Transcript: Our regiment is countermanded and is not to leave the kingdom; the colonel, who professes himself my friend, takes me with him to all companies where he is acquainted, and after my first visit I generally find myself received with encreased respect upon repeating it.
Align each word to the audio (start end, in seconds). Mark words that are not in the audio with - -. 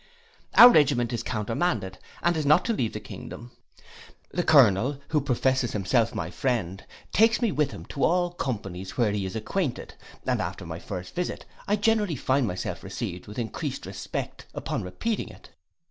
Our 0.55 0.71
regiment 0.71 1.13
is 1.13 1.21
countermanded 1.21 1.99
and 2.23 2.35
is 2.35 2.43
not 2.43 2.65
to 2.65 2.73
leave 2.73 2.93
the 2.93 2.99
kingdom; 2.99 3.51
the 4.31 4.41
colonel, 4.41 4.99
who 5.09 5.21
professes 5.21 5.73
himself 5.73 6.15
my 6.15 6.31
friend, 6.31 6.83
takes 7.13 7.39
me 7.39 7.51
with 7.51 7.69
him 7.69 7.85
to 7.85 8.03
all 8.03 8.31
companies 8.31 8.97
where 8.97 9.11
he 9.11 9.27
is 9.27 9.35
acquainted, 9.35 9.93
and 10.25 10.41
after 10.41 10.65
my 10.65 10.79
first 10.79 11.13
visit 11.13 11.45
I 11.67 11.75
generally 11.75 12.15
find 12.15 12.47
myself 12.47 12.81
received 12.83 13.27
with 13.27 13.37
encreased 13.37 13.85
respect 13.85 14.47
upon 14.55 14.81
repeating 14.81 15.29
it. 15.29 15.51